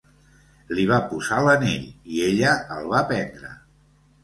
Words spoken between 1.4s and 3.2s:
l'anell, i ella el va